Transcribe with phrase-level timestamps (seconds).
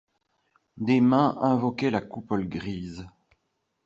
[0.77, 3.07] Des mains invoquaient la coupole grise.